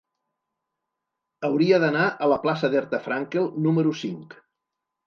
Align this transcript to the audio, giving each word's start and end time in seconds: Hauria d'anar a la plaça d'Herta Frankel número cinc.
Hauria 1.49 1.79
d'anar 1.85 2.09
a 2.09 2.31
la 2.35 2.41
plaça 2.47 2.73
d'Herta 2.73 3.05
Frankel 3.09 3.51
número 3.69 3.97
cinc. 4.05 4.41